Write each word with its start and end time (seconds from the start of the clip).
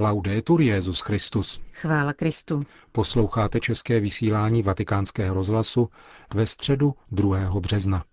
Laudetur 0.00 0.60
Jezus 0.60 1.00
Christus. 1.00 1.60
Chvála 1.72 2.12
Kristu. 2.12 2.60
Posloucháte 2.92 3.60
české 3.60 4.00
vysílání 4.00 4.62
Vatikánského 4.62 5.34
rozhlasu 5.34 5.88
ve 6.34 6.46
středu 6.46 6.94
2. 7.12 7.38
března. 7.60 8.04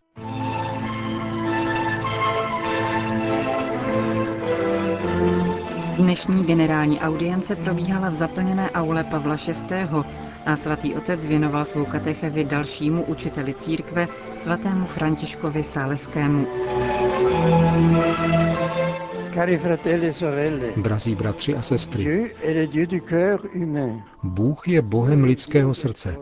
Dnešní 5.97 6.43
generální 6.43 6.99
audience 6.99 7.55
probíhala 7.55 8.09
v 8.09 8.13
zaplněné 8.13 8.71
aule 8.71 9.04
Pavla 9.04 9.36
VI. 9.36 9.75
a 10.45 10.55
svatý 10.55 10.95
otec 10.95 11.25
věnoval 11.25 11.65
svou 11.65 11.86
katechezi 11.86 12.43
dalšímu 12.43 13.04
učiteli 13.04 13.54
církve, 13.54 14.07
svatému 14.38 14.86
Františkovi 14.86 15.63
Sáleskému. 15.63 16.47
Drazí 20.77 21.15
bratři 21.15 21.55
a 21.55 21.61
sestry, 21.61 22.36
Bůh 24.23 24.68
je 24.68 24.82
Bohem 24.82 25.23
lidského 25.23 25.73
srdce. 25.73 26.15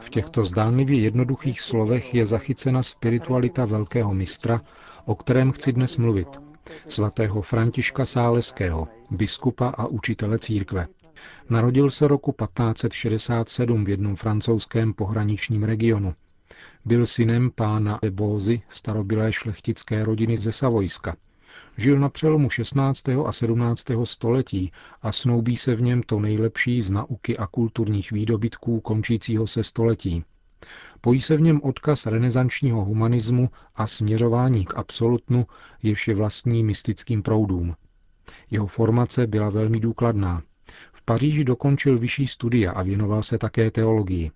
V 0.00 0.10
těchto 0.10 0.44
zdánlivě 0.44 1.00
jednoduchých 1.00 1.60
slovech 1.60 2.14
je 2.14 2.26
zachycena 2.26 2.82
spiritualita 2.82 3.64
velkého 3.64 4.14
mistra, 4.14 4.60
o 5.04 5.14
kterém 5.14 5.52
chci 5.52 5.72
dnes 5.72 5.96
mluvit, 5.96 6.28
svatého 6.88 7.42
Františka 7.42 8.04
Sáleského, 8.04 8.88
biskupa 9.10 9.68
a 9.68 9.86
učitele 9.86 10.38
církve. 10.38 10.86
Narodil 11.48 11.90
se 11.90 12.08
roku 12.08 12.34
1567 12.44 13.84
v 13.84 13.88
jednom 13.88 14.16
francouzském 14.16 14.92
pohraničním 14.94 15.62
regionu. 15.62 16.14
Byl 16.84 17.06
synem 17.06 17.50
pána 17.54 17.98
Ebózy, 18.02 18.62
starobylé 18.68 19.32
šlechtické 19.32 20.04
rodiny 20.04 20.36
ze 20.36 20.52
Savojska. 20.52 21.16
Žil 21.76 21.98
na 21.98 22.08
přelomu 22.08 22.50
16. 22.50 23.08
a 23.08 23.32
17. 23.32 23.84
století 24.04 24.72
a 25.02 25.12
snoubí 25.12 25.56
se 25.56 25.74
v 25.74 25.82
něm 25.82 26.02
to 26.02 26.20
nejlepší 26.20 26.82
z 26.82 26.90
nauky 26.90 27.38
a 27.38 27.46
kulturních 27.46 28.12
výdobytků 28.12 28.80
končícího 28.80 29.46
se 29.46 29.64
století. 29.64 30.24
Pojí 31.00 31.20
se 31.20 31.36
v 31.36 31.40
něm 31.40 31.60
odkaz 31.62 32.06
renesančního 32.06 32.84
humanismu 32.84 33.50
a 33.74 33.86
směřování 33.86 34.64
k 34.66 34.74
absolutnu, 34.76 35.46
jež 35.82 36.08
je 36.08 36.14
vlastní 36.14 36.64
mystickým 36.64 37.22
proudům. 37.22 37.74
Jeho 38.50 38.66
formace 38.66 39.26
byla 39.26 39.50
velmi 39.50 39.80
důkladná. 39.80 40.42
V 40.92 41.02
Paříži 41.04 41.44
dokončil 41.44 41.98
vyšší 41.98 42.26
studia 42.26 42.72
a 42.72 42.82
věnoval 42.82 43.22
se 43.22 43.38
také 43.38 43.70
teologii. 43.70 44.30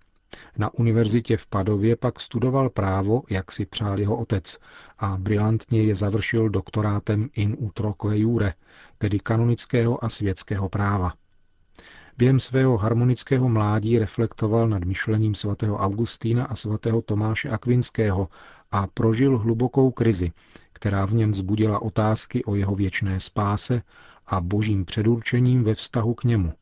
Na 0.58 0.74
univerzitě 0.74 1.36
v 1.36 1.46
Padově 1.46 1.96
pak 1.96 2.20
studoval 2.20 2.70
právo, 2.70 3.22
jak 3.30 3.52
si 3.52 3.66
přál 3.66 4.00
jeho 4.00 4.16
otec, 4.16 4.58
a 4.98 5.16
brilantně 5.16 5.82
je 5.82 5.94
završil 5.94 6.48
doktorátem 6.48 7.28
in 7.34 7.56
utroque 7.58 8.18
jure, 8.18 8.54
tedy 8.98 9.20
kanonického 9.20 10.04
a 10.04 10.08
světského 10.08 10.68
práva. 10.68 11.12
Během 12.18 12.40
svého 12.40 12.76
harmonického 12.76 13.48
mládí 13.48 13.98
reflektoval 13.98 14.68
nad 14.68 14.84
myšlením 14.84 15.34
svatého 15.34 15.76
Augustína 15.76 16.44
a 16.44 16.54
svatého 16.54 17.02
Tomáše 17.02 17.50
Akvinského 17.50 18.28
a 18.70 18.86
prožil 18.86 19.38
hlubokou 19.38 19.90
krizi, 19.90 20.32
která 20.72 21.06
v 21.06 21.14
něm 21.14 21.30
vzbudila 21.30 21.82
otázky 21.82 22.44
o 22.44 22.54
jeho 22.54 22.74
věčné 22.74 23.20
spáse 23.20 23.82
a 24.26 24.40
božím 24.40 24.84
předurčením 24.84 25.64
ve 25.64 25.74
vztahu 25.74 26.14
k 26.14 26.24
němu. 26.24 26.52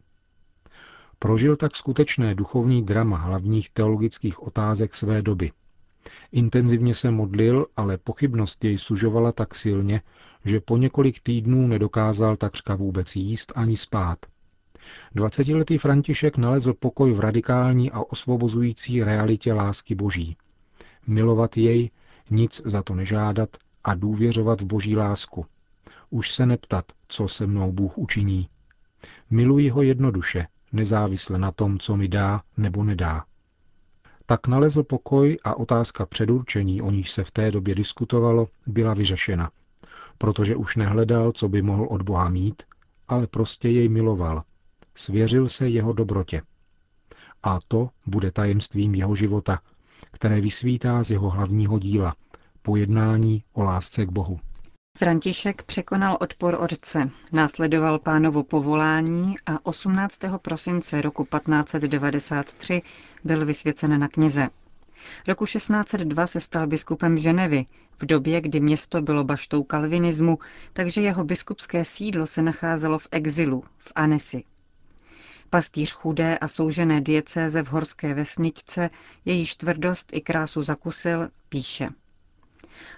Prožil 1.22 1.56
tak 1.56 1.76
skutečné 1.76 2.34
duchovní 2.34 2.82
drama 2.82 3.16
hlavních 3.16 3.70
teologických 3.70 4.42
otázek 4.42 4.94
své 4.94 5.22
doby. 5.22 5.52
Intenzivně 6.32 6.94
se 6.94 7.10
modlil, 7.10 7.66
ale 7.76 7.98
pochybnost 7.98 8.64
jej 8.64 8.78
sužovala 8.78 9.32
tak 9.32 9.54
silně, 9.54 10.02
že 10.44 10.60
po 10.60 10.76
několik 10.76 11.20
týdnů 11.20 11.66
nedokázal 11.66 12.36
takřka 12.36 12.74
vůbec 12.74 13.16
jíst 13.16 13.52
ani 13.56 13.76
spát. 13.76 14.18
Dvacetiletý 15.14 15.78
František 15.78 16.36
nalezl 16.36 16.74
pokoj 16.74 17.12
v 17.12 17.20
radikální 17.20 17.90
a 17.90 18.00
osvobozující 18.00 19.04
realitě 19.04 19.52
lásky 19.52 19.94
Boží. 19.94 20.36
Milovat 21.06 21.56
jej, 21.56 21.90
nic 22.30 22.62
za 22.64 22.82
to 22.82 22.94
nežádat 22.94 23.56
a 23.84 23.94
důvěřovat 23.94 24.60
v 24.60 24.66
Boží 24.66 24.96
lásku. 24.96 25.46
Už 26.10 26.30
se 26.32 26.46
neptat, 26.46 26.84
co 27.08 27.28
se 27.28 27.46
mnou 27.46 27.72
Bůh 27.72 27.98
učiní. 27.98 28.48
Miluji 29.30 29.68
ho 29.68 29.82
jednoduše, 29.82 30.46
nezávisle 30.72 31.38
na 31.38 31.52
tom, 31.52 31.78
co 31.78 31.96
mi 31.96 32.08
dá 32.08 32.42
nebo 32.56 32.84
nedá. 32.84 33.24
Tak 34.26 34.46
nalezl 34.46 34.82
pokoj 34.82 35.38
a 35.44 35.54
otázka 35.54 36.06
předurčení, 36.06 36.82
o 36.82 36.90
níž 36.90 37.10
se 37.10 37.24
v 37.24 37.30
té 37.30 37.50
době 37.50 37.74
diskutovalo, 37.74 38.48
byla 38.66 38.94
vyřešena, 38.94 39.50
protože 40.18 40.56
už 40.56 40.76
nehledal, 40.76 41.32
co 41.32 41.48
by 41.48 41.62
mohl 41.62 41.86
od 41.90 42.02
Boha 42.02 42.28
mít, 42.28 42.62
ale 43.08 43.26
prostě 43.26 43.68
jej 43.68 43.88
miloval. 43.88 44.42
Svěřil 44.94 45.48
se 45.48 45.68
jeho 45.68 45.92
dobrotě. 45.92 46.42
A 47.42 47.58
to 47.68 47.90
bude 48.06 48.30
tajemstvím 48.32 48.94
jeho 48.94 49.14
života, 49.14 49.60
které 50.10 50.40
vysvítá 50.40 51.02
z 51.02 51.10
jeho 51.10 51.30
hlavního 51.30 51.78
díla, 51.78 52.14
pojednání 52.62 53.44
o 53.52 53.62
lásce 53.62 54.06
k 54.06 54.10
Bohu. 54.10 54.40
František 55.02 55.62
překonal 55.62 56.16
odpor 56.20 56.56
otce, 56.60 57.10
následoval 57.32 57.98
pánovo 57.98 58.42
povolání 58.42 59.36
a 59.46 59.66
18. 59.66 60.18
prosince 60.42 61.02
roku 61.02 61.24
1593 61.24 62.82
byl 63.24 63.46
vysvěcen 63.46 64.00
na 64.00 64.08
kněze. 64.08 64.48
Roku 65.28 65.46
1602 65.46 66.26
se 66.26 66.40
stal 66.40 66.66
biskupem 66.66 67.18
Ženevy, 67.18 67.64
v 67.98 68.06
době, 68.06 68.40
kdy 68.40 68.60
město 68.60 69.02
bylo 69.02 69.24
baštou 69.24 69.62
kalvinismu, 69.62 70.38
takže 70.72 71.00
jeho 71.00 71.24
biskupské 71.24 71.84
sídlo 71.84 72.26
se 72.26 72.42
nacházelo 72.42 72.98
v 72.98 73.08
exilu, 73.10 73.64
v 73.78 73.92
Anesi. 73.94 74.44
Pastýř 75.50 75.92
chudé 75.92 76.38
a 76.38 76.48
soužené 76.48 77.00
diecéze 77.00 77.62
v 77.62 77.68
horské 77.68 78.14
vesničce, 78.14 78.90
jejíž 79.24 79.56
tvrdost 79.56 80.10
i 80.12 80.20
krásu 80.20 80.62
zakusil, 80.62 81.28
píše– 81.48 81.88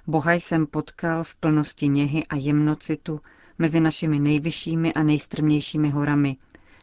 Boha 0.06 0.32
jsem 0.32 0.66
potkal 0.66 1.24
v 1.24 1.36
plnosti 1.36 1.88
něhy 1.88 2.26
a 2.26 2.36
jemnocitu 2.36 3.20
mezi 3.58 3.80
našimi 3.80 4.18
nejvyššími 4.20 4.94
a 4.94 5.02
nejstrmějšími 5.02 5.90
horami, 5.90 6.36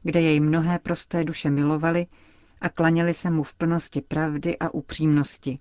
kde 0.04 0.22
jej 0.22 0.40
mnohé 0.40 0.80
prosté 0.80 1.24
duše 1.24 1.50
milovali 1.50 2.08
a 2.62 2.70
klaněli 2.70 3.14
se 3.14 3.30
mu 3.30 3.44
v 3.44 3.54
plnosti 3.54 4.02
pravdy 4.02 4.58
a 4.58 4.74
upřímnosti. 4.74 5.58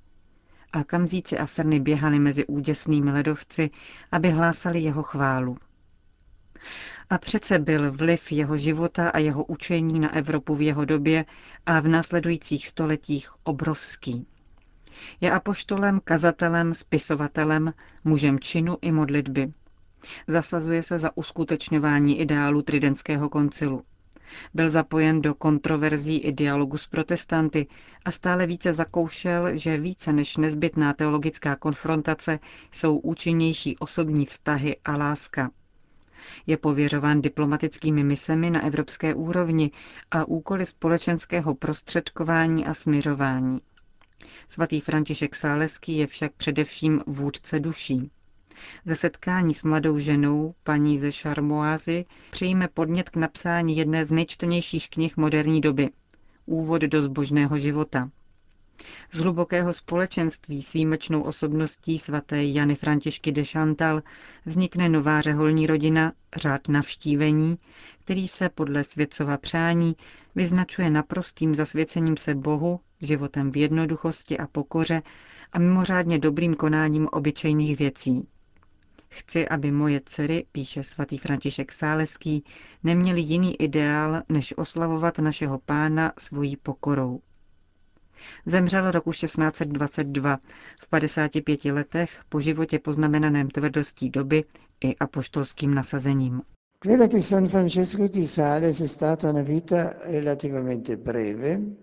A 0.73 0.85
kamzíci 0.85 1.39
a 1.39 1.47
srny 1.47 1.81
běhali 1.81 2.19
mezi 2.19 2.47
úděsnými 2.47 3.13
ledovci, 3.13 3.71
aby 4.13 4.31
hlásali 4.31 4.81
jeho 4.81 5.03
chválu. 5.03 5.57
A 7.11 7.19
přece 7.19 7.59
byl 7.59 7.93
vliv 7.93 8.33
jeho 8.33 8.57
života 8.57 9.09
a 9.11 9.19
jeho 9.19 9.45
učení 9.45 10.01
na 10.01 10.15
Evropu 10.15 10.55
v 10.55 10.63
jeho 10.63 10.85
době 10.85 11.25
a 11.67 11.81
v 11.81 11.89
následujících 11.89 12.69
stoletích 12.69 13.31
obrovský. 13.45 14.27
Je 15.21 15.31
apoštolem, 15.33 16.01
kazatelem, 16.05 16.75
spisovatelem, 16.75 17.73
mužem 18.05 18.39
činu 18.39 18.77
i 18.83 18.93
modlitby. 18.93 19.53
Zasazuje 20.29 20.83
se 20.83 20.99
za 20.99 21.17
uskutečňování 21.17 22.21
ideálu 22.21 22.63
Tridentského 22.63 23.29
koncilu. 23.29 23.83
Byl 24.55 24.69
zapojen 24.69 25.23
do 25.23 25.35
kontroverzí 25.35 26.19
i 26.19 26.33
dialogu 26.33 26.77
s 26.79 26.87
protestanty 26.87 27.67
a 28.05 28.11
stále 28.11 28.47
více 28.47 28.73
zakoušel, 28.73 29.57
že 29.57 29.77
více 29.79 30.13
než 30.13 30.37
nezbytná 30.37 30.93
teologická 30.93 31.57
konfrontace 31.57 32.39
jsou 32.73 32.99
účinnější 32.99 33.79
osobní 33.79 34.27
vztahy 34.27 34.77
a 34.85 34.97
láska. 34.97 35.51
Je 36.47 36.57
pověřován 36.57 37.23
diplomatickými 37.23 38.05
misemi 38.05 38.51
na 38.51 38.65
evropské 38.67 39.15
úrovni 39.15 39.71
a 40.11 40.25
úkoly 40.25 40.67
společenského 40.67 41.55
prostředkování 41.55 42.67
a 42.67 42.75
směřování. 42.75 43.61
Svatý 44.49 44.81
František 44.81 45.35
Sáleský 45.35 45.97
je 45.97 46.07
však 46.07 46.33
především 46.33 47.03
vůdce 47.07 47.61
duší. 47.61 48.11
Ze 48.85 48.97
setkání 48.97 49.55
s 49.55 49.63
mladou 49.63 49.99
ženou, 49.99 50.55
paní 50.65 50.99
ze 50.99 51.13
Šarmoázy, 51.13 52.05
přijme 52.31 52.69
podnět 52.69 53.11
k 53.11 53.17
napsání 53.17 53.77
jedné 53.77 54.07
z 54.07 54.13
nejčtenějších 54.13 54.91
knih 54.91 55.17
moderní 55.17 55.61
doby– 55.61 55.91
Úvod 56.47 56.83
do 56.83 57.03
zbožného 57.03 57.59
života. 57.59 58.11
Z 59.13 59.17
hlubokého 59.19 59.73
společenství 59.73 60.63
s 60.63 60.73
výjimečnou 60.73 61.23
osobností 61.23 61.99
svaté 61.99 62.45
Jany 62.45 62.75
Františky 62.75 63.33
de 63.33 63.45
Chantal 63.45 64.03
vznikne 64.47 64.89
nová 64.89 65.21
řeholní 65.21 65.67
rodina, 65.67 66.13
řád 66.37 66.69
navštívení, 66.69 67.57
který 68.05 68.29
se 68.29 68.49
podle 68.49 68.85
světcova 68.85 69.37
přání 69.37 69.97
vyznačuje 70.35 70.91
naprostým 70.91 71.55
zasvěcením 71.55 72.17
se 72.17 72.35
Bohu, 72.35 72.81
životem 73.03 73.53
v 73.53 73.57
jednoduchosti 73.57 74.39
a 74.39 74.47
pokoře 74.47 75.03
a 75.53 75.59
mimořádně 75.59 76.19
dobrým 76.19 76.55
konáním 76.55 77.09
obyčejných 77.13 77.79
věcí. 77.79 78.29
Chci, 79.09 79.49
aby 79.49 79.71
moje 79.71 80.01
dcery, 80.05 80.45
píše 80.53 80.83
svatý 80.83 81.19
František 81.19 81.73
Sáleský, 81.73 82.45
neměli 82.85 83.21
jiný 83.21 83.61
ideál, 83.61 84.23
než 84.29 84.55
oslavovat 84.57 85.19
našeho 85.19 85.59
pána 85.59 86.13
svojí 86.19 86.57
pokorou. 86.57 87.21
Zemřel 88.47 88.91
roku 88.91 89.13
1622 89.13 90.39
v 90.81 90.89
55 90.89 91.65
letech 91.65 92.23
po 92.29 92.41
životě 92.41 92.79
poznamenaném 92.79 93.49
tvrdostí 93.49 94.11
doby 94.11 94.45
i 94.85 94.97
apoštolským 94.97 95.75
nasazením. 95.75 96.43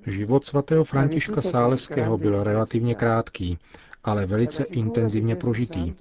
Život 0.07 0.45
svatého 0.45 0.83
Františka 0.83 1.41
Sáleského 1.41 2.17
byl 2.17 2.43
relativně 2.43 2.95
krátký, 2.95 3.57
ale 4.03 4.25
velice 4.25 4.63
intenzivně 4.63 5.35
prožitý. 5.35 5.93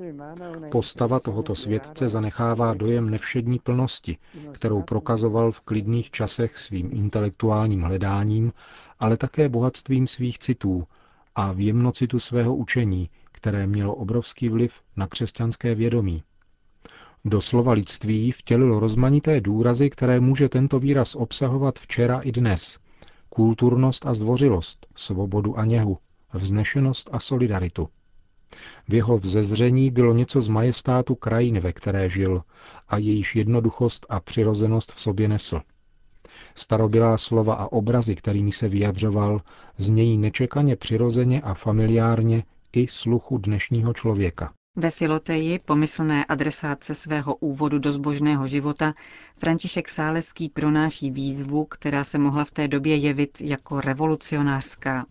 Postava 0.70 1.20
tohoto 1.20 1.54
světce 1.54 2.08
zanechává 2.08 2.75
dojem 2.75 3.10
nevšední 3.10 3.58
plnosti, 3.58 4.16
kterou 4.52 4.82
prokazoval 4.82 5.52
v 5.52 5.60
klidných 5.60 6.10
časech 6.10 6.58
svým 6.58 6.90
intelektuálním 6.92 7.82
hledáním, 7.82 8.52
ale 8.99 9.16
také 9.16 9.49
bohatstvím 9.49 10.06
svých 10.06 10.38
citů 10.38 10.84
a 11.34 11.52
v 11.52 11.60
jemnocitu 11.60 12.19
svého 12.19 12.56
učení, 12.56 13.10
které 13.32 13.66
mělo 13.66 13.94
obrovský 13.94 14.49
vliv 14.49 14.81
na 14.96 15.06
křesťanské 15.06 15.75
vědomí. 15.75 16.22
Do 17.28 17.40
slova 17.40 17.73
lidství 17.73 18.32
vtělilo 18.32 18.81
rozmanité 18.81 19.40
důrazy, 19.40 19.90
které 19.90 20.20
může 20.20 20.49
tento 20.49 20.78
výraz 20.78 21.14
obsahovat 21.14 21.78
včera 21.78 22.20
i 22.20 22.32
dnes. 22.32 22.78
Kulturnost 23.28 24.06
a 24.06 24.14
zdvořilost, 24.14 24.87
svobodu 24.96 25.58
a 25.58 25.64
něhu, 25.64 25.99
vznešenost 26.34 27.11
a 27.12 27.20
solidaritu. 27.20 27.88
V 28.88 28.94
jeho 28.94 29.19
vzezření 29.19 29.90
bylo 29.90 30.14
něco 30.14 30.43
z 30.43 30.49
majestátu 30.49 31.14
krajiny, 31.14 31.61
ve 31.61 31.73
které 31.73 32.08
žil, 32.08 32.43
a 32.88 32.99
jejíž 32.99 33.37
jednoduchost 33.37 34.06
a 34.08 34.20
přirozenost 34.20 34.93
v 34.93 35.00
sobě 35.00 35.28
nesl. 35.28 35.61
Starobylá 36.55 37.19
slova 37.19 37.55
a 37.55 37.73
obrazy, 37.73 38.14
kterými 38.14 38.52
se 38.52 38.69
vyjadřoval, 38.69 39.40
znějí 39.78 40.19
nečekaně 40.19 40.76
přirozeně 40.76 41.40
a 41.40 41.55
familiárně 41.55 42.44
i 42.73 42.87
sluchu 42.87 43.38
dnešního 43.38 43.93
člověka. 43.93 44.52
Ve 44.78 44.90
Filoteji, 44.90 45.58
pomyslné 45.58 46.25
adresátce 46.25 46.94
svého 46.94 47.34
úvodu 47.37 47.78
do 47.78 47.93
zbožného 47.93 48.46
života, 48.46 48.94
František 49.38 49.88
Sáleský 49.88 50.49
pronáší 50.49 51.11
výzvu, 51.11 51.64
která 51.64 52.05
se 52.05 52.19
mohla 52.19 52.44
v 52.44 52.50
té 52.50 52.69
době 52.69 52.96
jevit 52.96 53.40
jako 53.40 53.81
revolucionářská. 53.81 55.06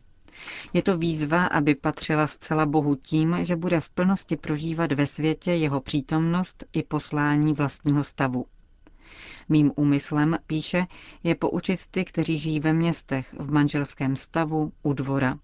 Je 0.74 0.82
to 0.82 0.98
výzva, 0.98 1.46
aby 1.46 1.76
patřila 1.76 2.28
zcela 2.28 2.66
Bohu 2.66 2.96
tím, 2.96 3.38
že 3.42 3.56
bude 3.56 3.80
v 3.80 3.90
plnosti 3.90 4.36
prožívat 4.38 4.92
ve 4.92 5.06
světě 5.06 5.52
jeho 5.52 5.82
přítomnost 5.82 6.64
i 6.74 6.84
poslání 6.84 7.54
vlastního 7.54 8.04
stavu. 8.04 8.46
Mým 9.50 9.72
úmyslem, 9.76 10.38
píše, 10.48 10.86
je 11.24 11.36
poučit 11.36 11.80
ty, 11.92 12.06
kteří 12.06 12.38
žijí 12.38 12.60
ve 12.60 12.74
městech, 12.74 13.36
v 13.40 13.52
manželském 13.52 14.16
stavu, 14.16 14.72
u 14.84 14.94
dvora. 14.94 15.38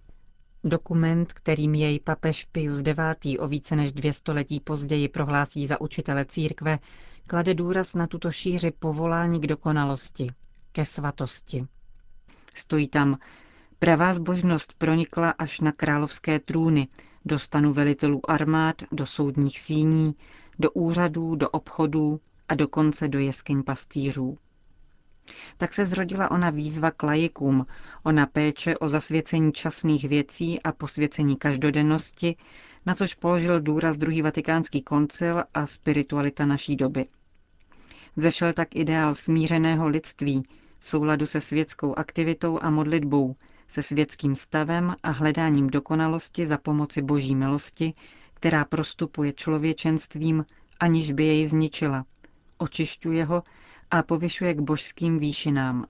Dokument, 0.63 1.33
kterým 1.33 1.75
jej 1.75 1.99
papež 1.99 2.47
Pius 2.51 2.79
IX. 2.79 3.39
o 3.39 3.47
více 3.47 3.75
než 3.75 3.93
dvě 3.93 4.13
století 4.13 4.59
později 4.59 5.09
prohlásí 5.09 5.67
za 5.67 5.81
učitele 5.81 6.25
církve, 6.25 6.79
klade 7.27 7.53
důraz 7.53 7.95
na 7.95 8.07
tuto 8.07 8.31
šíři 8.31 8.71
povolání 8.71 9.39
k 9.41 9.47
dokonalosti, 9.47 10.31
ke 10.71 10.85
svatosti. 10.85 11.65
Stojí 12.53 12.87
tam, 12.87 13.17
pravá 13.79 14.13
zbožnost 14.13 14.73
pronikla 14.77 15.29
až 15.29 15.59
na 15.59 15.71
královské 15.71 16.39
trůny, 16.39 16.87
do 17.25 17.39
stanu 17.39 17.73
velitelů 17.73 18.29
armád, 18.31 18.75
do 18.91 19.05
soudních 19.05 19.59
síní, 19.59 20.15
do 20.59 20.71
úřadů, 20.71 21.35
do 21.35 21.49
obchodů 21.49 22.19
a 22.49 22.55
dokonce 22.55 23.07
do 23.07 23.19
jeskyň 23.19 23.63
pastýřů. 23.63 24.37
Tak 25.57 25.74
se 25.74 25.86
zrodila 25.86 26.31
ona 26.31 26.50
výzva 26.50 26.92
k 26.92 27.04
lajikům, 27.04 27.66
ona 28.04 28.25
péče 28.25 28.78
o 28.78 28.89
zasvěcení 28.89 29.54
časných 29.54 30.04
věcí 30.06 30.62
a 30.62 30.72
posvěcení 30.72 31.38
každodennosti, 31.38 32.36
na 32.86 32.95
což 32.95 33.13
položil 33.13 33.62
důraz 33.62 33.98
druhý 33.98 34.22
vatikánský 34.22 34.81
koncil 34.81 35.44
a 35.54 35.66
spiritualita 35.66 36.45
naší 36.45 36.75
doby. 36.75 37.06
Zešel 38.18 38.54
tak 38.54 38.75
ideál 38.75 39.13
smířeného 39.13 39.88
lidství 39.88 40.44
v 40.80 40.89
souladu 40.89 41.25
se 41.25 41.42
světskou 41.42 41.95
aktivitou 41.95 42.60
a 42.62 42.69
modlitbou, 42.69 43.36
se 43.68 43.83
světským 43.83 44.36
stavem 44.36 44.95
a 45.04 45.12
hledáním 45.12 45.68
dokonalosti 45.69 46.45
za 46.45 46.57
pomoci 46.57 47.01
boží 47.01 47.36
milosti, 47.36 47.94
která 48.33 48.66
prostupuje 48.66 49.33
člověčenstvím, 49.33 50.45
aniž 50.80 51.12
by 51.12 51.25
jej 51.25 51.48
zničila, 51.48 52.06
očišťuje 52.57 53.25
ho 53.25 53.44
a 53.91 54.03
povyšuje 54.03 54.53
k 54.53 54.59
božským 54.59 55.17
výšinám. 55.17 55.85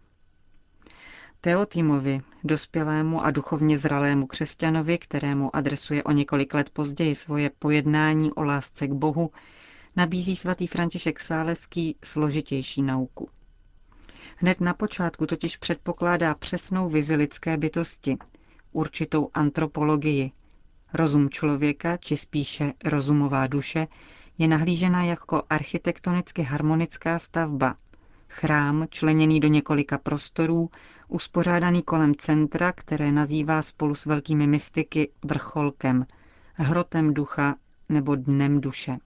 Teotimovi, 1.41 2.21
dospělému 2.43 3.25
a 3.25 3.31
duchovně 3.31 3.77
zralému 3.77 4.27
křesťanovi, 4.27 4.97
kterému 4.97 5.55
adresuje 5.55 6.03
o 6.03 6.11
několik 6.11 6.53
let 6.53 6.69
později 6.69 7.15
svoje 7.15 7.49
pojednání 7.59 8.31
o 8.31 8.43
lásce 8.43 8.87
k 8.87 8.91
Bohu, 8.91 9.31
nabízí 9.95 10.35
svatý 10.35 10.67
František 10.67 11.19
Sáleský 11.19 11.95
složitější 12.03 12.81
nauku. 12.81 13.29
Hned 14.37 14.61
na 14.61 14.73
počátku 14.73 15.25
totiž 15.25 15.57
předpokládá 15.57 16.35
přesnou 16.35 16.89
vizi 16.89 17.15
lidské 17.15 17.57
bytosti, 17.57 18.17
určitou 18.71 19.29
antropologii. 19.33 20.31
Rozum 20.93 21.29
člověka, 21.29 21.97
či 21.97 22.17
spíše 22.17 22.73
rozumová 22.85 23.47
duše, 23.47 23.87
je 24.37 24.47
nahlížena 24.47 25.03
jako 25.03 25.43
architektonicky 25.49 26.41
harmonická 26.41 27.19
stavba, 27.19 27.75
chrám 28.31 28.85
členěný 28.89 29.39
do 29.39 29.47
několika 29.47 29.97
prostorů, 29.97 30.69
uspořádaný 31.07 31.83
kolem 31.83 32.15
centra, 32.15 32.71
které 32.71 33.11
nazývá 33.11 33.61
spolu 33.61 33.95
s 33.95 34.05
velkými 34.05 34.47
mystiky 34.47 35.11
vrcholkem, 35.25 36.05
hrotem 36.53 37.13
ducha 37.13 37.55
nebo 37.89 38.15
dnem 38.15 38.61
duše. 38.61 38.97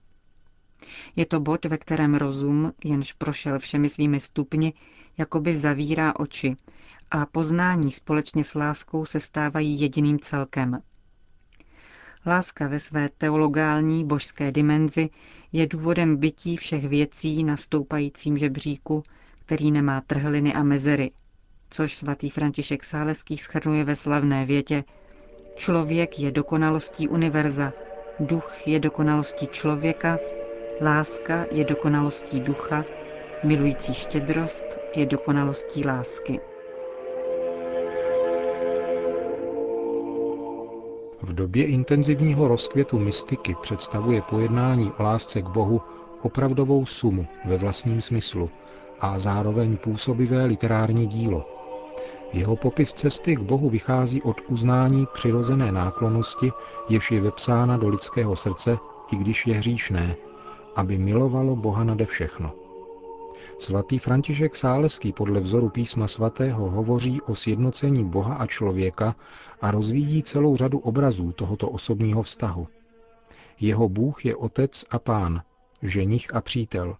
Je 1.16 1.26
to 1.26 1.40
bod, 1.40 1.64
ve 1.64 1.78
kterém 1.78 2.14
rozum, 2.14 2.72
jenž 2.84 3.12
prošel 3.12 3.58
všemi 3.58 3.88
svými 3.88 4.20
stupni, 4.20 4.72
jakoby 5.18 5.54
zavírá 5.54 6.16
oči 6.16 6.56
a 7.10 7.26
poznání 7.26 7.92
společně 7.92 8.44
s 8.44 8.54
láskou 8.54 9.04
se 9.04 9.20
stávají 9.20 9.80
jediným 9.80 10.18
celkem. 10.20 10.82
Láska 12.26 12.68
ve 12.68 12.80
své 12.80 13.08
teologální 13.08 14.04
božské 14.04 14.52
dimenzi 14.52 15.08
je 15.52 15.66
důvodem 15.66 16.16
bytí 16.16 16.56
všech 16.56 16.88
věcí 16.88 17.44
na 17.44 17.56
stoupajícím 17.56 18.38
žebříku, 18.38 19.02
který 19.44 19.70
nemá 19.72 20.00
trhliny 20.00 20.54
a 20.54 20.62
mezery, 20.62 21.10
což 21.70 21.94
svatý 21.94 22.30
František 22.30 22.84
Sáleský 22.84 23.36
schrnuje 23.36 23.84
ve 23.84 23.96
slavné 23.96 24.46
větě 24.46 24.84
Člověk 25.54 26.18
je 26.18 26.32
dokonalostí 26.32 27.08
univerza, 27.08 27.72
duch 28.20 28.68
je 28.68 28.80
dokonalostí 28.80 29.46
člověka, 29.46 30.18
láska 30.80 31.46
je 31.50 31.64
dokonalostí 31.64 32.40
ducha, 32.40 32.84
milující 33.44 33.94
štědrost 33.94 34.78
je 34.96 35.06
dokonalostí 35.06 35.86
lásky. 35.86 36.40
V 41.26 41.32
době 41.34 41.66
intenzivního 41.66 42.48
rozkvětu 42.48 42.98
mystiky 42.98 43.56
představuje 43.60 44.22
pojednání 44.22 44.92
o 44.98 45.02
lásce 45.02 45.42
k 45.42 45.48
Bohu 45.48 45.80
opravdovou 46.22 46.86
sumu 46.86 47.26
ve 47.44 47.56
vlastním 47.56 48.00
smyslu 48.00 48.50
a 49.00 49.18
zároveň 49.18 49.76
působivé 49.76 50.44
literární 50.44 51.06
dílo. 51.06 51.44
Jeho 52.32 52.56
popis 52.56 52.92
cesty 52.92 53.36
k 53.36 53.40
Bohu 53.40 53.70
vychází 53.70 54.22
od 54.22 54.36
uznání 54.48 55.06
přirozené 55.12 55.72
náklonosti, 55.72 56.52
jež 56.88 57.10
je 57.10 57.20
vepsána 57.20 57.76
do 57.76 57.88
lidského 57.88 58.36
srdce, 58.36 58.78
i 59.12 59.16
když 59.16 59.46
je 59.46 59.54
hříšné, 59.54 60.16
aby 60.76 60.98
milovalo 60.98 61.56
Boha 61.56 61.84
nade 61.84 62.04
všechno. 62.04 62.65
Svatý 63.58 63.98
František 63.98 64.56
Sáleský 64.56 65.12
podle 65.12 65.40
vzoru 65.40 65.68
písma 65.68 66.06
svatého 66.06 66.70
hovoří 66.70 67.20
o 67.20 67.34
sjednocení 67.34 68.04
Boha 68.04 68.34
a 68.34 68.46
člověka 68.46 69.16
a 69.60 69.70
rozvíjí 69.70 70.22
celou 70.22 70.56
řadu 70.56 70.78
obrazů 70.78 71.32
tohoto 71.32 71.68
osobního 71.68 72.22
vztahu. 72.22 72.68
Jeho 73.60 73.88
Bůh 73.88 74.24
je 74.24 74.36
otec 74.36 74.84
a 74.90 74.98
pán, 74.98 75.42
ženich 75.82 76.34
a 76.34 76.40
přítel. 76.40 76.96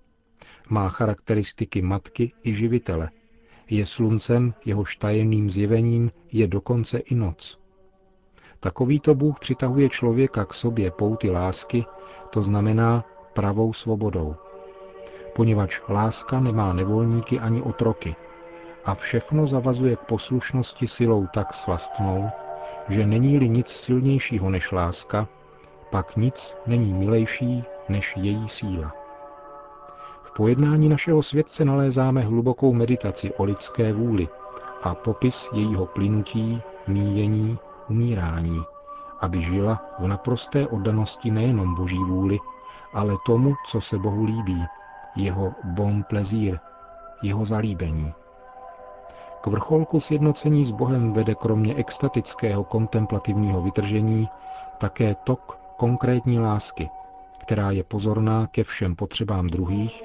Má 0.68 0.88
charakteristiky 0.88 1.82
matky 1.82 2.32
i 2.44 2.54
živitele. 2.54 3.10
Je 3.70 3.86
sluncem, 3.86 4.54
jehož 4.64 4.96
tajemným 4.96 5.50
zjevením 5.50 6.10
je 6.32 6.46
dokonce 6.46 6.98
i 6.98 7.14
noc. 7.14 7.58
Takovýto 8.60 9.14
Bůh 9.14 9.40
přitahuje 9.40 9.88
člověka 9.88 10.44
k 10.44 10.54
sobě 10.54 10.90
pouty 10.90 11.30
lásky, 11.30 11.84
to 12.30 12.42
znamená 12.42 13.04
pravou 13.32 13.72
svobodou 13.72 14.36
poněvadž 15.36 15.80
láska 15.88 16.40
nemá 16.40 16.72
nevolníky 16.72 17.40
ani 17.40 17.62
otroky 17.62 18.16
a 18.84 18.94
všechno 18.94 19.46
zavazuje 19.46 19.96
k 19.96 20.00
poslušnosti 20.00 20.88
silou 20.88 21.26
tak 21.34 21.54
slastnou, 21.54 22.30
že 22.88 23.06
není-li 23.06 23.48
nic 23.48 23.68
silnějšího 23.68 24.50
než 24.50 24.72
láska, 24.72 25.28
pak 25.90 26.16
nic 26.16 26.56
není 26.66 26.92
milejší 26.94 27.64
než 27.88 28.16
její 28.16 28.48
síla. 28.48 28.92
V 30.22 30.30
pojednání 30.36 30.88
našeho 30.88 31.22
světce 31.22 31.64
nalézáme 31.64 32.22
hlubokou 32.22 32.72
meditaci 32.72 33.34
o 33.34 33.44
lidské 33.44 33.92
vůli 33.92 34.28
a 34.82 34.94
popis 34.94 35.48
jejího 35.52 35.86
plynutí, 35.86 36.62
míjení, 36.86 37.58
umírání, 37.90 38.62
aby 39.20 39.42
žila 39.42 39.84
v 39.98 40.06
naprosté 40.06 40.66
oddanosti 40.66 41.30
nejenom 41.30 41.74
boží 41.74 41.98
vůli, 41.98 42.38
ale 42.92 43.14
tomu, 43.26 43.54
co 43.66 43.80
se 43.80 43.98
Bohu 43.98 44.24
líbí, 44.24 44.64
jeho 45.16 45.54
bon 45.64 46.02
plaisir, 46.02 46.58
jeho 47.22 47.44
zalíbení. 47.44 48.12
K 49.40 49.46
vrcholku 49.46 50.00
sjednocení 50.00 50.64
s 50.64 50.70
Bohem 50.70 51.12
vede 51.12 51.34
kromě 51.34 51.74
extatického 51.74 52.64
kontemplativního 52.64 53.62
vytržení 53.62 54.28
také 54.78 55.14
tok 55.14 55.58
konkrétní 55.76 56.40
lásky, 56.40 56.90
která 57.38 57.70
je 57.70 57.84
pozorná 57.84 58.46
ke 58.46 58.64
všem 58.64 58.96
potřebám 58.96 59.46
druhých 59.46 60.02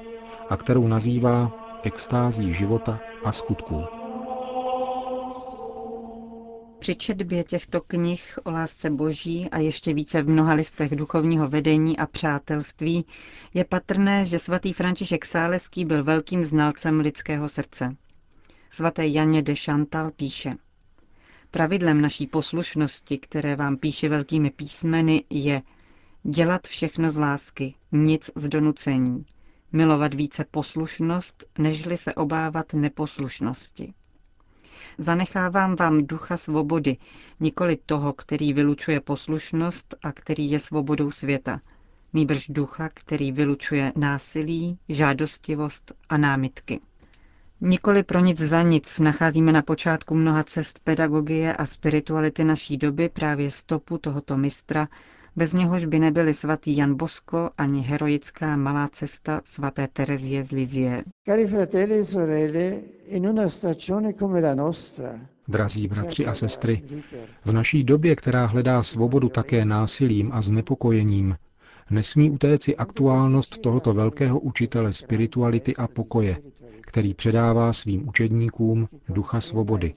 a 0.49 0.57
kterou 0.57 0.87
nazývá 0.87 1.51
extází 1.83 2.53
života 2.53 2.99
a 3.23 3.31
skutků. 3.31 4.00
Při 6.81 6.95
četbě 6.95 7.43
těchto 7.43 7.81
knih 7.81 8.39
o 8.43 8.51
lásce 8.51 8.89
boží 8.89 9.49
a 9.49 9.57
ještě 9.57 9.93
více 9.93 10.21
v 10.21 10.29
mnoha 10.29 10.53
listech 10.53 10.95
duchovního 10.95 11.47
vedení 11.47 11.97
a 11.97 12.05
přátelství 12.07 13.05
je 13.53 13.65
patrné, 13.65 14.25
že 14.25 14.39
svatý 14.39 14.73
František 14.73 15.25
Sáleský 15.25 15.85
byl 15.85 16.03
velkým 16.03 16.43
znalcem 16.43 16.99
lidského 16.99 17.49
srdce. 17.49 17.95
Svaté 18.69 19.07
Janě 19.07 19.41
de 19.41 19.55
Chantal 19.55 20.11
píše 20.11 20.55
Pravidlem 21.51 22.01
naší 22.01 22.27
poslušnosti, 22.27 23.17
které 23.17 23.55
vám 23.55 23.77
píše 23.77 24.09
velkými 24.09 24.49
písmeny, 24.49 25.23
je 25.29 25.61
dělat 26.23 26.67
všechno 26.67 27.11
z 27.11 27.17
lásky, 27.17 27.73
nic 27.91 28.31
z 28.35 28.49
donucení, 28.49 29.25
milovat 29.71 30.13
více 30.13 30.45
poslušnost, 30.51 31.43
nežli 31.57 31.97
se 31.97 32.13
obávat 32.13 32.73
neposlušnosti. 32.73 33.93
Zanechávám 34.97 35.75
vám 35.75 36.07
ducha 36.07 36.37
svobody, 36.37 36.97
nikoli 37.39 37.77
toho, 37.85 38.13
který 38.13 38.53
vylučuje 38.53 38.99
poslušnost 38.99 39.95
a 40.03 40.11
který 40.11 40.51
je 40.51 40.59
svobodou 40.59 41.11
světa, 41.11 41.61
nýbrž 42.13 42.47
ducha, 42.47 42.89
který 42.93 43.31
vylučuje 43.31 43.91
násilí, 43.95 44.77
žádostivost 44.89 45.91
a 46.09 46.17
námitky. 46.17 46.79
Nikoli 47.61 48.03
pro 48.03 48.19
nic 48.19 48.37
za 48.37 48.61
nic 48.61 48.99
nacházíme 48.99 49.51
na 49.51 49.61
počátku 49.61 50.15
mnoha 50.15 50.43
cest 50.43 50.79
pedagogie 50.83 51.53
a 51.53 51.65
spirituality 51.65 52.43
naší 52.43 52.77
doby 52.77 53.09
právě 53.09 53.51
stopu 53.51 53.97
tohoto 53.97 54.37
mistra, 54.37 54.87
bez 55.35 55.53
něhož 55.53 55.85
by 55.85 55.99
nebyli 55.99 56.33
svatý 56.33 56.77
Jan 56.77 56.95
Bosko 56.95 57.49
ani 57.57 57.81
heroická 57.81 58.55
malá 58.55 58.87
cesta 58.87 59.41
svaté 59.43 59.87
Terezie 59.87 60.43
z 60.43 60.51
Lizie. 60.51 61.03
E 61.27 63.19
Drazí 65.47 65.87
bratři 65.87 66.25
a 66.25 66.33
sestry, 66.33 66.83
v 67.45 67.53
naší 67.53 67.83
době, 67.83 68.15
která 68.15 68.45
hledá 68.45 68.83
svobodu 68.83 69.29
také 69.29 69.65
násilím 69.65 70.31
a 70.33 70.41
znepokojením, 70.41 71.35
nesmí 71.89 72.31
utéci 72.31 72.75
aktuálnost 72.75 73.57
tohoto 73.61 73.93
velkého 73.93 74.39
učitele 74.39 74.93
spirituality 74.93 75.75
a 75.75 75.87
pokoje, 75.87 76.37
který 76.81 77.13
předává 77.13 77.73
svým 77.73 78.07
učedníkům 78.07 78.87
ducha 79.09 79.41
svobody. 79.41 79.91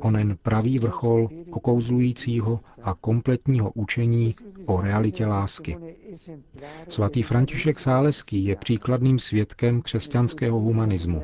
Onen 0.00 0.36
pravý 0.42 0.78
vrchol 0.78 1.28
okouzlujícího 1.50 2.60
a 2.82 2.94
kompletního 2.94 3.70
učení 3.70 4.34
o 4.66 4.80
realitě 4.80 5.26
lásky. 5.26 5.76
Svatý 6.88 7.22
František 7.22 7.78
Sáleský 7.78 8.44
je 8.44 8.56
příkladným 8.56 9.18
svědkem 9.18 9.82
křesťanského 9.82 10.58
humanismu. 10.58 11.22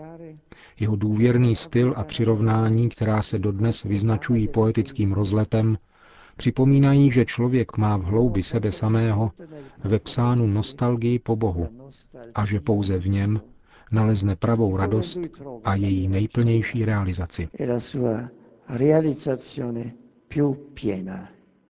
Jeho 0.81 0.97
důvěrný 0.97 1.57
styl 1.57 1.95
a 1.97 2.05
přirovnání, 2.05 2.89
která 2.89 3.23
se 3.23 3.39
dodnes 3.39 3.83
vyznačují 3.83 4.49
poetickým 4.49 5.13
rozletem, 5.13 5.79
připomínají, 6.37 7.11
že 7.11 7.25
člověk 7.25 7.77
má 7.77 7.97
v 7.97 8.05
hloubi 8.05 8.43
sebe 8.43 8.73
samého 8.73 9.31
vepsánu 9.85 10.47
nostalgii 10.47 11.19
po 11.19 11.37
Bohu 11.37 11.69
a 12.35 12.47
že 12.47 12.61
pouze 12.61 12.99
v 12.99 13.09
něm 13.09 13.41
nalezne 13.91 14.37
pravou 14.37 14.77
radost 14.77 15.19
a 15.65 15.75
její 15.75 16.09
nejplnější 16.09 16.85
realizaci. 16.85 17.49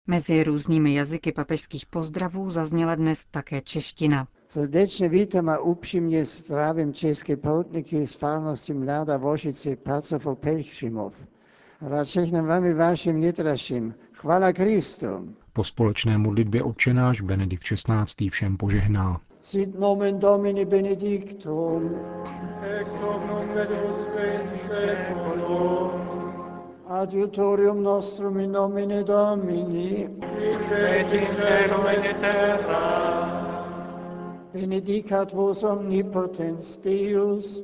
Mezi 0.08 0.44
různými 0.44 0.94
jazyky 0.94 1.32
papežských 1.32 1.86
pozdravů 1.86 2.50
zazněla 2.50 2.96
dnes 2.96 3.26
také 3.32 3.62
čeština. 3.62 4.28
Srdečně 4.50 5.10
vítám 5.10 5.50
a 5.50 5.58
upřímně 5.60 6.26
zdravím 6.26 6.94
české 6.94 7.38
poutníky 7.38 8.08
z 8.08 8.16
farnosti 8.16 8.74
Mláda 8.74 9.18
Vožice 9.18 9.76
Pacov 9.76 10.28
Pelchrimov. 10.40 11.28
Rád 11.82 12.04
všechny 12.08 12.42
vámi 12.42 12.74
vašim 12.74 13.22
nitraším. 13.22 13.94
Chvala 14.14 14.54
Kristu. 14.54 15.36
Po 15.54 15.64
společné 15.64 16.18
modlitbě 16.18 16.64
odčenáš 16.64 17.22
Benedikt 17.22 17.64
XVI. 17.64 18.30
všem 18.30 18.58
požehnal. 18.58 19.18
Sit 19.46 19.78
nomen 19.78 20.18
Domini 20.20 20.66
benedictum. 20.66 21.94
Ex 22.64 22.92
hoc 22.94 23.22
nunc 23.28 23.56
et 23.56 23.70
usque 23.70 24.26
in 24.26 24.50
seculum. 24.58 25.92
Adiutorium 26.90 27.84
nostrum 27.84 28.40
in 28.40 28.52
nomine 28.54 29.04
Domini. 29.04 30.08
Qui 30.08 30.52
feci 30.68 31.28
celum 31.38 31.86
et 31.86 32.20
terra. 32.20 32.86
Benedicat 34.52 35.32
vos 35.32 35.62
omnipotens 35.62 36.78
Deus, 36.82 37.62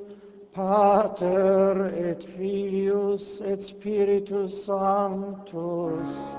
Pater 0.54 1.90
et 1.98 2.24
Filius 2.24 3.42
et 3.42 3.60
Spiritus 3.60 4.66
Sanctus. 4.66 6.36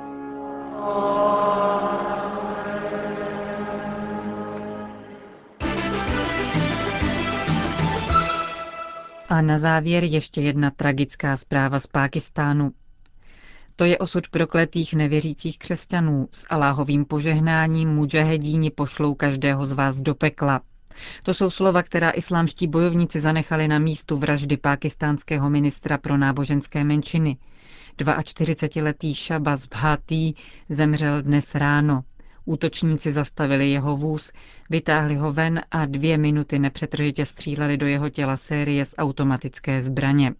Amen. 0.78 2.32
A 9.32 9.40
na 9.42 9.58
závěr 9.58 10.04
ještě 10.04 10.40
jedna 10.40 10.70
tragická 10.70 11.36
zpráva 11.36 11.78
z 11.78 11.86
Pákistánu. 11.86 12.72
To 13.76 13.84
je 13.84 13.98
osud 13.98 14.28
prokletých 14.28 14.94
nevěřících 14.94 15.58
křesťanů. 15.58 16.28
S 16.32 16.46
Aláhovým 16.50 17.04
požehnáním 17.04 17.88
mudžahedíni 17.88 18.70
pošlou 18.70 19.14
každého 19.14 19.66
z 19.66 19.72
vás 19.72 20.00
do 20.00 20.14
pekla. 20.14 20.60
To 21.22 21.34
jsou 21.34 21.50
slova, 21.50 21.82
která 21.82 22.10
islámští 22.10 22.68
bojovníci 22.68 23.20
zanechali 23.20 23.68
na 23.68 23.78
místu 23.78 24.16
vraždy 24.16 24.56
pákistánského 24.56 25.50
ministra 25.50 25.98
pro 25.98 26.16
náboženské 26.16 26.84
menšiny. 26.84 27.36
42-letý 27.98 29.14
Shabazz 29.14 29.66
Bhati 29.66 30.32
zemřel 30.68 31.22
dnes 31.22 31.54
ráno. 31.54 32.02
Útočníci 32.44 33.12
zastavili 33.12 33.70
jeho 33.70 33.96
vůz, 33.96 34.32
vytáhli 34.70 35.14
ho 35.16 35.32
ven 35.32 35.60
a 35.70 35.86
dvě 35.86 36.18
minuty 36.18 36.58
nepřetržitě 36.58 37.26
stříleli 37.26 37.76
do 37.76 37.86
jeho 37.86 38.08
těla 38.08 38.36
série 38.36 38.84
z 38.84 38.94
automatické 38.98 39.82
zbraně. 39.82 40.34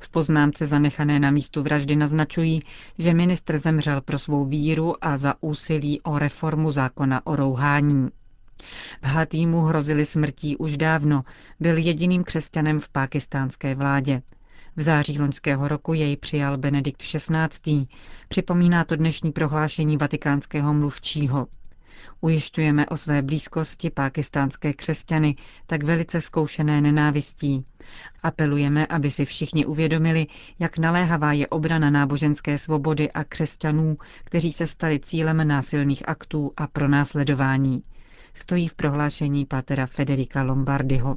V 0.00 0.10
poznámce 0.10 0.66
zanechané 0.66 1.20
na 1.20 1.30
místu 1.30 1.62
vraždy 1.62 1.96
naznačují, 1.96 2.62
že 2.98 3.14
ministr 3.14 3.58
zemřel 3.58 4.00
pro 4.00 4.18
svou 4.18 4.44
víru 4.44 5.04
a 5.04 5.16
za 5.16 5.34
úsilí 5.40 6.00
o 6.00 6.18
reformu 6.18 6.70
zákona 6.70 7.26
o 7.26 7.36
rouhání. 7.36 8.08
Bhatýmu 9.02 9.60
hrozili 9.60 10.06
smrtí 10.06 10.56
už 10.56 10.76
dávno, 10.76 11.24
byl 11.60 11.76
jediným 11.76 12.24
křesťanem 12.24 12.78
v 12.78 12.88
pákistánské 12.88 13.74
vládě. 13.74 14.22
V 14.76 14.82
září 14.82 15.18
loňského 15.18 15.68
roku 15.68 15.94
jej 15.94 16.16
přijal 16.16 16.58
Benedikt 16.58 17.02
XVI. 17.02 17.86
Připomíná 18.28 18.84
to 18.84 18.96
dnešní 18.96 19.32
prohlášení 19.32 19.96
vatikánského 19.96 20.74
mluvčího. 20.74 21.46
Ujišťujeme 22.20 22.86
o 22.86 22.96
své 22.96 23.22
blízkosti 23.22 23.90
pákistánské 23.90 24.72
křesťany, 24.72 25.36
tak 25.66 25.82
velice 25.82 26.20
zkoušené 26.20 26.80
nenávistí. 26.80 27.64
Apelujeme, 28.22 28.86
aby 28.86 29.10
si 29.10 29.24
všichni 29.24 29.66
uvědomili, 29.66 30.26
jak 30.58 30.78
naléhavá 30.78 31.32
je 31.32 31.46
obrana 31.46 31.90
náboženské 31.90 32.58
svobody 32.58 33.12
a 33.12 33.24
křesťanů, 33.24 33.96
kteří 34.24 34.52
se 34.52 34.66
stali 34.66 35.00
cílem 35.00 35.48
násilných 35.48 36.08
aktů 36.08 36.52
a 36.56 36.66
pronásledování. 36.66 37.82
Stojí 38.34 38.68
v 38.68 38.74
prohlášení 38.74 39.46
pátera 39.46 39.86
Federica 39.86 40.42
Lombardiho. 40.42 41.16